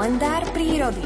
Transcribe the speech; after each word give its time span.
kalendár 0.00 0.48
prírody. 0.56 1.04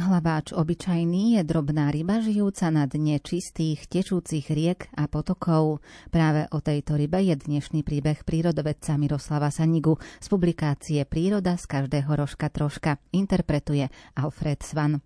Hlabáč 0.00 0.56
obyčajný 0.56 1.36
je 1.36 1.42
drobná 1.44 1.92
ryba 1.92 2.24
žijúca 2.24 2.72
na 2.72 2.88
dne 2.88 3.20
čistých, 3.20 3.84
tečúcich 3.92 4.48
riek 4.48 4.88
a 4.96 5.04
potokov. 5.04 5.84
Práve 6.08 6.48
o 6.48 6.64
tejto 6.64 6.96
rybe 6.96 7.20
je 7.28 7.36
dnešný 7.36 7.84
príbeh 7.84 8.24
prírodovedca 8.24 8.96
Miroslava 8.96 9.52
Sanigu 9.52 10.00
z 10.00 10.32
publikácie 10.32 11.04
Príroda 11.04 11.60
z 11.60 11.68
každého 11.68 12.08
rožka 12.08 12.48
troška. 12.48 12.96
Interpretuje 13.12 13.84
Alfred 14.16 14.64
Svan. 14.64 15.04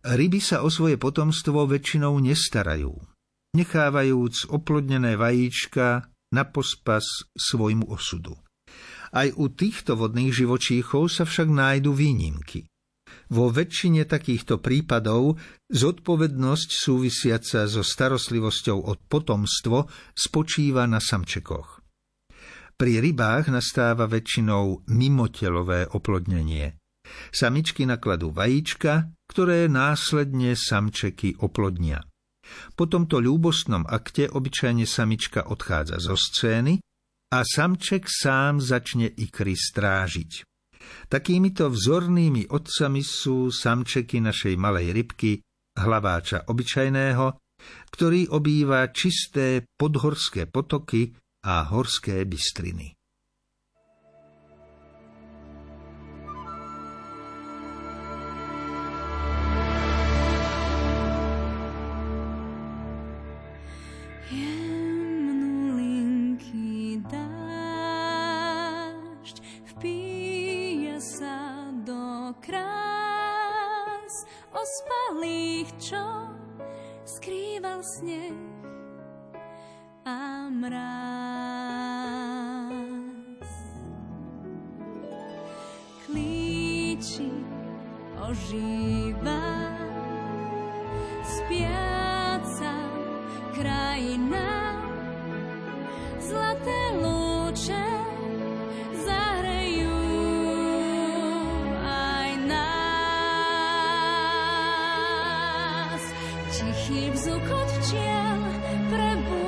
Ryby 0.00 0.40
sa 0.40 0.64
o 0.64 0.72
svoje 0.72 0.96
potomstvo 0.96 1.68
väčšinou 1.68 2.16
nestarajú, 2.24 2.96
nechávajúc 3.52 4.48
oplodnené 4.48 5.20
vajíčka 5.20 6.08
na 6.34 6.48
pospas 6.48 7.04
svojmu 7.36 7.88
osudu. 7.88 8.36
Aj 9.12 9.28
u 9.32 9.48
týchto 9.48 9.96
vodných 9.96 10.32
živočíchov 10.32 11.08
sa 11.08 11.24
však 11.24 11.48
nájdu 11.48 11.92
výnimky– 11.92 12.64
vo 13.28 13.52
väčšine 13.52 14.08
takýchto 14.08 14.56
prípadov 14.56 15.36
zodpovednosť 15.68 16.68
súvisiaca 16.72 17.68
so 17.68 17.84
starostlivosťou 17.84 18.78
o 18.88 18.92
potomstvo 18.96 19.84
spočíva 20.16 20.88
na 20.88 20.96
samčekoch. 20.96 21.84
Pri 22.78 23.04
rybách 23.04 23.52
nastáva 23.52 24.08
väčšinou 24.08 24.88
mimotelové 24.88 25.92
oplodnenie. 25.92 26.78
Samičky 27.28 27.84
nakladú 27.84 28.32
vajíčka, 28.32 29.12
ktoré 29.28 29.68
následne 29.68 30.56
samčeky 30.56 31.36
oplodnia. 31.44 32.07
Po 32.74 32.84
tomto 32.90 33.22
ľúbostnom 33.22 33.86
akte 33.86 34.26
obyčajne 34.28 34.84
samička 34.84 35.46
odchádza 35.46 36.02
zo 36.02 36.16
scény 36.18 36.82
a 37.32 37.38
samček 37.44 38.08
sám 38.08 38.58
začne 38.58 39.06
ikry 39.06 39.54
strážiť. 39.54 40.48
Takýmito 41.12 41.68
vzornými 41.68 42.48
otcami 42.48 43.04
sú 43.04 43.52
samčeky 43.52 44.24
našej 44.24 44.54
malej 44.56 44.96
rybky, 44.96 45.44
hlaváča 45.76 46.48
obyčajného, 46.48 47.26
ktorý 47.92 48.32
obýva 48.32 48.88
čisté 48.90 49.62
podhorské 49.76 50.48
potoky 50.48 51.12
a 51.44 51.68
horské 51.68 52.24
bystriny. 52.24 52.97
Mráz. 80.58 82.18
Klíči 86.06 87.30
ožíva 88.18 89.46
spiaca 91.22 92.74
krajina, 93.54 94.50
zlaté 96.18 96.80
lúče 96.98 97.98
Tichý 106.58 107.12
vzukot 107.14 107.68
včiel 107.78 108.40
prebúdza 108.90 109.38
deň. 109.38 109.47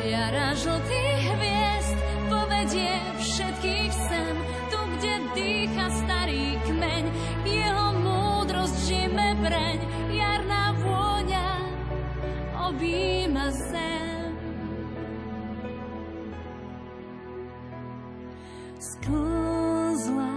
Žiara 0.00 0.56
žltý 0.56 1.04
hviezd 1.28 1.98
povedie 2.32 2.88
všetkých 3.20 3.92
sem, 3.92 4.34
tu, 4.72 4.80
kde 4.96 5.14
dýcha 5.36 5.86
starý 5.92 6.56
kmeň. 6.64 7.04
Jeho 7.44 7.86
múdrosť 8.00 8.76
žime 8.88 9.36
preň, 9.44 9.78
jarná 10.08 10.72
vôňa 10.80 11.48
objíma 12.72 13.52
zem. 13.52 14.32
Sklzla 18.80 20.32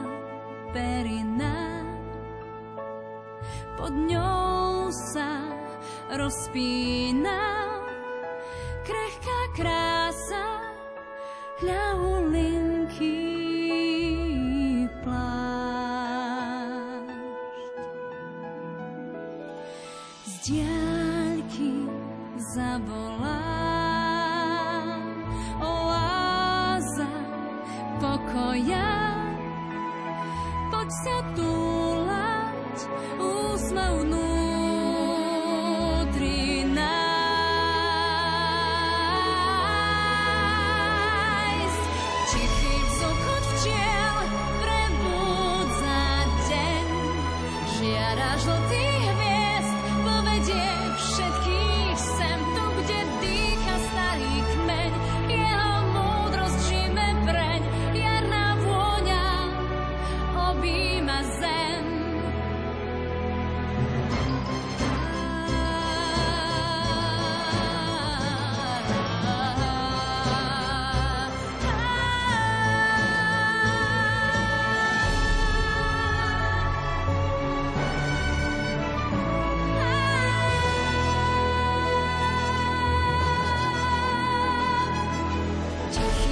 perina 0.75 1.87
pod 3.79 3.95
ňou 3.95 4.91
sa 4.91 5.39
rozpína 6.11 7.63
krehká 8.83 9.32
krása 9.53 10.65
ľahulinký 11.61 13.21
plášť. 15.05 16.33
Z 20.25 20.33
diaľky 20.49 21.85
zavolá 22.41 23.45
oáza 25.61 27.13
pokoja 28.01 28.89
poď 30.73 30.89
sa 30.89 31.17
túlať 31.37 31.72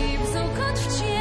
Tichý 0.02 0.18
vzukot 0.18 0.78
včiel. 0.78 1.21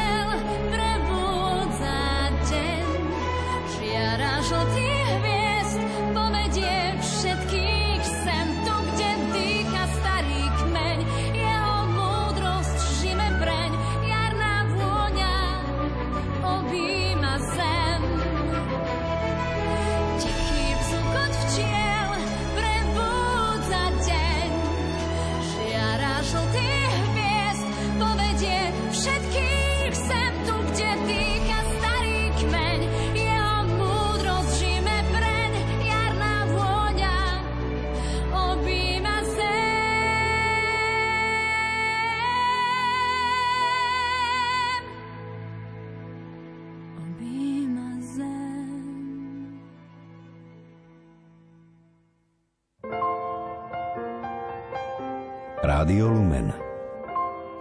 Rádio 55.61 56.09
Lumen 56.09 56.49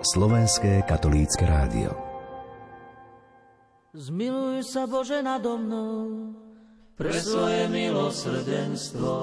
Slovenské 0.01 0.81
katolícke 0.89 1.45
rádio 1.45 1.93
Zmiluj 3.93 4.65
sa 4.65 4.89
Bože 4.89 5.21
nado 5.21 5.61
mnou 5.61 6.33
pre 6.97 7.13
svoje 7.21 7.69
milosrdenstvo 7.69 9.17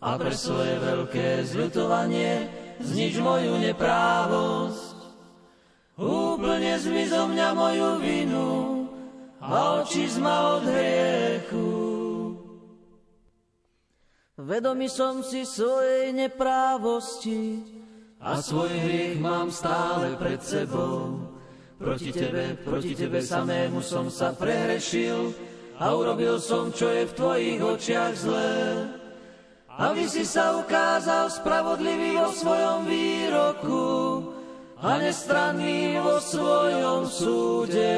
a 0.00 0.16
pre 0.16 0.32
svoje 0.32 0.80
veľké 0.80 1.44
zľutovanie 1.44 2.48
znič 2.80 3.20
moju 3.20 3.60
neprávosť. 3.60 4.96
Úplne 6.00 6.80
zmiz 6.80 7.12
zo 7.12 7.28
mňa 7.28 7.48
moju 7.52 7.90
vinu 8.00 8.48
a 9.44 9.84
oči 9.84 10.08
zma 10.08 10.56
od 10.56 10.64
hriechu. 10.72 11.73
Vedomý 14.44 14.92
som 14.92 15.24
si 15.24 15.48
svojej 15.48 16.12
neprávosti 16.12 17.64
a 18.20 18.44
svoj 18.44 18.68
hriech 18.76 19.16
mám 19.16 19.48
stále 19.48 20.20
pred 20.20 20.36
sebou. 20.44 21.16
Proti 21.80 22.12
tebe, 22.12 22.52
proti 22.60 22.92
tebe 22.92 23.24
samému 23.24 23.80
som 23.80 24.12
sa 24.12 24.36
prehrešil 24.36 25.32
a 25.80 25.96
urobil 25.96 26.36
som, 26.44 26.68
čo 26.68 26.92
je 26.92 27.08
v 27.08 27.16
tvojich 27.16 27.60
očiach 27.64 28.12
zlé. 28.20 28.84
Aby 29.80 30.12
si 30.12 30.28
sa 30.28 30.60
ukázal 30.60 31.32
spravodlivý 31.32 32.20
vo 32.20 32.28
svojom 32.28 32.84
výroku 32.84 33.88
a 34.76 35.00
nestranný 35.00 35.96
vo 36.04 36.20
svojom 36.20 37.08
súde. 37.08 37.96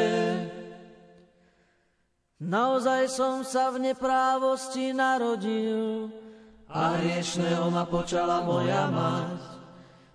Naozaj 2.38 3.02
som 3.10 3.43
sa 3.43 3.75
v 3.75 3.90
neprávosti 3.90 4.94
narodil, 4.94 6.06
a 6.66 6.98
hriešného 6.98 7.70
ma 7.70 7.86
počala 7.86 8.42
moja 8.42 8.90
mať. 8.90 9.38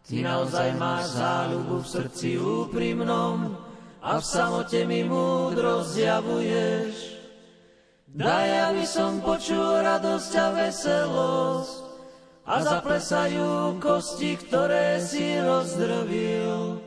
Ty 0.03 0.15
naozaj 0.27 0.69
máš 0.75 1.15
záľubu 1.15 1.75
v 1.79 1.87
srdci 1.87 2.29
úprimnom 2.35 3.55
a 4.03 4.19
v 4.19 4.23
samote 4.25 4.83
mi 4.83 5.07
múdro 5.07 5.85
zjavuješ. 5.87 7.21
Daj, 8.11 8.75
aby 8.75 8.83
som 8.83 9.23
počul 9.23 9.79
radosť 9.79 10.31
a 10.35 10.47
veselosť 10.51 11.75
a 12.43 12.55
zaplesajú 12.59 13.79
kosti, 13.79 14.35
ktoré 14.35 14.99
si 14.99 15.39
rozdrvil. 15.39 16.83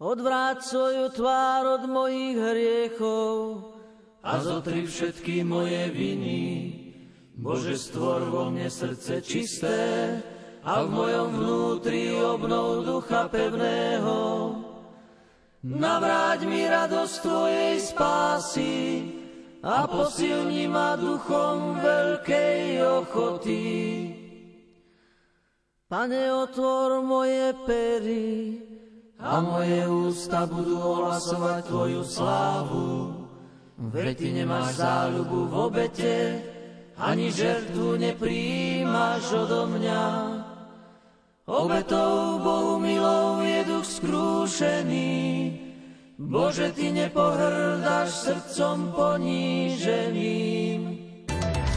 Odvráť 0.00 0.64
svoju 0.64 1.12
tvár 1.12 1.76
od 1.76 1.84
mojich 1.84 2.40
hriechov 2.40 3.36
a 4.24 4.40
zotri 4.40 4.88
všetky 4.88 5.44
moje 5.44 5.92
viny 5.92 6.79
Bože, 7.40 7.80
stvor 7.80 8.28
vo 8.28 8.52
mne 8.52 8.68
srdce 8.68 9.24
čisté 9.24 9.80
a 10.60 10.84
v 10.84 10.92
mojom 10.92 11.28
vnútri 11.40 12.12
obnov 12.12 12.84
ducha 12.84 13.32
pevného. 13.32 14.20
Navráť 15.64 16.44
mi 16.44 16.68
radosť 16.68 17.14
Tvojej 17.24 17.76
spásy 17.80 18.76
a 19.64 19.88
posilni 19.88 20.68
ma 20.68 21.00
duchom 21.00 21.80
veľkej 21.80 22.60
ochoty. 23.00 23.64
Pane, 25.88 26.22
otvor 26.44 27.00
moje 27.00 27.56
pery 27.64 28.60
a 29.16 29.40
moje 29.40 29.80
ústa 29.88 30.44
budú 30.44 30.76
ohlasovať 30.76 31.72
Tvoju 31.72 32.04
slávu. 32.04 32.88
Veď 33.80 34.28
Ty 34.28 34.28
nemáš 34.28 34.76
záľubu 34.76 35.48
v 35.48 35.54
obete, 35.56 36.14
ani 37.00 37.32
žertvu 37.32 37.96
nepríjmaš 37.96 39.32
odo 39.32 39.66
mňa. 39.66 40.04
Obetou 41.50 42.38
Bohu 42.38 42.78
milou 42.78 43.42
je 43.42 43.64
duch 43.64 43.86
skrúšený, 43.88 45.10
Bože, 46.20 46.70
Ty 46.76 46.92
nepohrdáš 46.92 48.10
srdcom 48.12 48.92
poní. 48.94 49.74